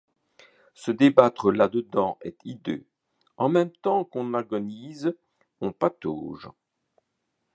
[0.73, 2.87] Se débattre là dedans est hideux;
[3.37, 5.15] en même temps qu’on agonise,
[5.59, 6.49] on patauge.